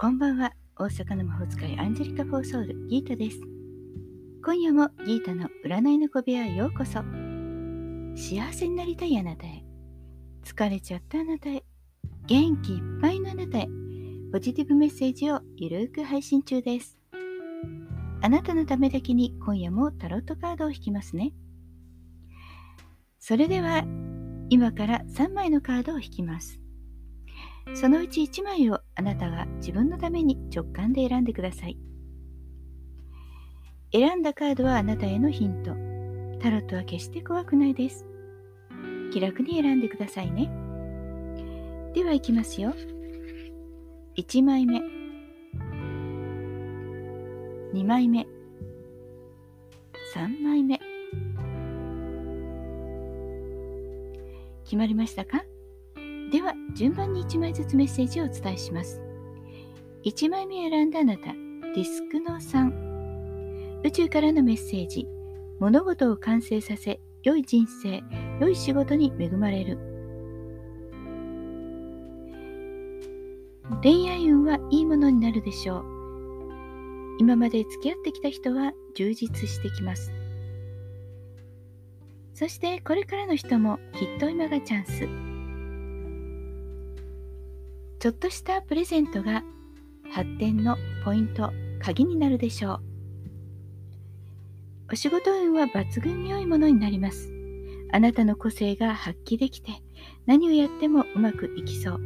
[0.00, 0.54] こんばんは。
[0.78, 3.38] 大阪の魔法使いアンジェリカ・フォーソウル、ギータです。
[4.42, 7.00] 今夜もギータの占いの小部屋へようこそ。
[8.16, 9.62] 幸せになりたいあなたへ。
[10.42, 11.62] 疲れちゃったあなたへ。
[12.24, 13.68] 元気いっぱいのあなたへ。
[14.32, 16.96] ポジティブメッセージをゆるく配信中です。
[18.22, 21.34] あなたのためだけに今夜もタロットカードを引きますね。
[23.18, 23.84] それでは、
[24.48, 26.58] 今から3枚のカードを引きます。
[27.74, 31.78] そのうち1枚をあなたが自分のために直感で選んでください。
[33.92, 35.72] 選んだカードはあなたへのヒント。
[36.40, 38.06] タロットは決して怖くないです。
[39.12, 40.50] 気楽に選んでくださいね。
[41.94, 42.72] では行きますよ。
[44.16, 44.80] 1枚目。
[47.72, 48.26] 2枚目。
[50.14, 50.80] 3枚目。
[54.64, 55.42] 決まりましたか、
[56.74, 59.00] 順番に1枚ずつメッセージをお伝えします。
[60.04, 63.82] 1枚目選んだあなた、ディスクの3。
[63.84, 65.06] 宇宙からのメッセージ。
[65.58, 68.02] 物事を完成させ、良い人生、
[68.40, 69.78] 良い仕事に恵まれる。
[73.82, 75.84] 恋愛運はいいものになるでしょう。
[77.18, 80.12] 今まで付き合ってきた人は充実してきます。
[82.34, 85.29] そしてこれからの人もきっと今がチャンス。
[88.00, 89.44] ちょっとしたプレゼントが
[90.10, 92.80] 発展のポイント、鍵になるでしょう。
[94.92, 97.30] お仕事運は抜群に良いものになります。
[97.92, 99.82] あなたの個性が発揮できて
[100.24, 102.00] 何をやってもうまくいきそう。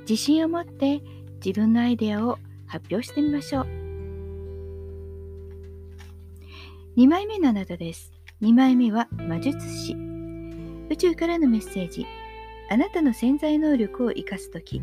[0.00, 1.00] 自信を持って
[1.44, 3.66] 自分のアイデアを発表してみましょう。
[6.96, 8.12] 2枚目のあなたです。
[8.42, 9.94] 2枚目は魔術師。
[10.90, 12.04] 宇宙からのメッセージ。
[12.70, 14.82] あなたの潜在能力を生かすとき、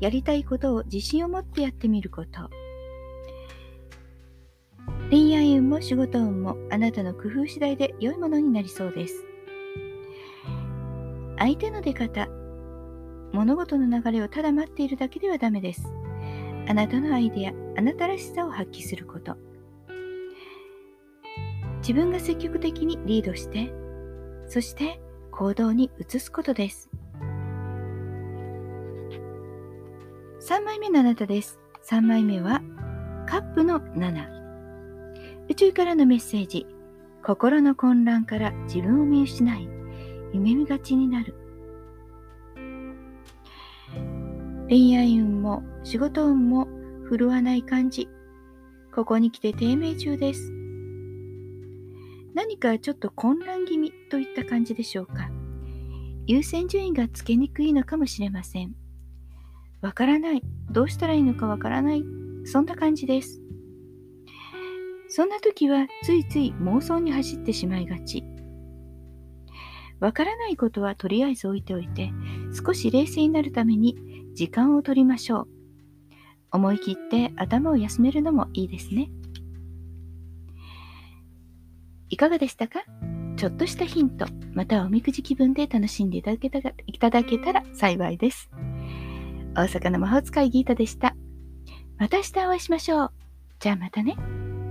[0.00, 2.50] やりたいことを自信を持ってやってみること。
[5.10, 9.24] 恋愛運も仕事運もあなたの工夫次第で良いものになりそうです。
[11.38, 12.28] 相手の出方、
[13.32, 15.86] 物事の流れをただ待っているだけではダメです。
[16.68, 19.36] あなたのアイデア、あなたらしさを発揮すること。
[21.78, 23.72] 自分が積極的にリードして、
[24.48, 25.00] そして
[25.30, 26.90] 行動に移すことです。
[30.46, 31.58] 3枚目のあなたです。
[31.88, 32.60] 3枚目は
[33.26, 34.26] カップの7。
[35.48, 36.66] 宇宙からのメッセージ。
[37.22, 39.66] 心の混乱から自分を見失い、
[40.34, 41.34] 夢見がちになる。
[44.68, 46.68] 恋愛運も仕事運も
[47.04, 48.10] 振るわない感じ。
[48.94, 50.52] ここに来て低迷中です。
[52.34, 55.30] 何かちょっと混乱気味といった感じでしょうか。
[56.26, 58.83] 優先順位がつけにくいのかもしれません。
[59.84, 60.42] わからない。
[60.70, 62.02] どうしたらいいのかわからない。
[62.46, 63.42] そんな感じです。
[65.08, 68.24] そんな時はついつい妄想に走ってしまいがち。
[70.00, 72.10] わからないことはとりあえず置いておいて、
[72.66, 73.94] 少し冷静になるために
[74.32, 75.48] 時間を取りましょう。
[76.50, 79.10] 思い切って頭を休めるのもいいですね。
[82.08, 82.84] いかがでしたか？
[83.36, 84.24] ちょっとしたヒント、
[84.54, 88.48] またはおみくじ気分で楽しんでいただけたいただけたら幸いです。
[89.54, 91.16] 大阪の魔法使いギータでした。
[91.98, 93.12] また明日お会いしましょう。
[93.60, 94.16] じゃあまたね。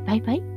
[0.05, 0.52] バイバイ。